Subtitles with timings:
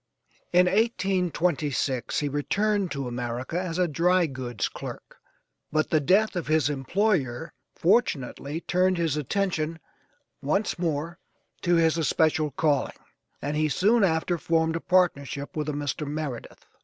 [0.51, 5.19] In 1826 he returned to America as a dry goods clerk,
[5.71, 9.77] but the death of his employer fortunately turned his attention
[10.41, 11.19] once more
[11.61, 12.97] to his especial calling,
[13.43, 16.07] and he soon after formed a partnership with a Mr.
[16.07, 16.65] Meredith.